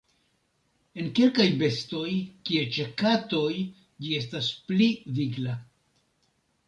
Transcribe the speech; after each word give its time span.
En 1.01 1.09
kelkaj 1.19 1.45
bestoj, 1.59 2.09
kiel 2.49 2.65
ĉe 2.77 2.87
katoj 3.03 3.53
ĝi 3.59 4.17
estas 4.23 4.49
pli 4.71 4.89
vigla. 5.21 5.55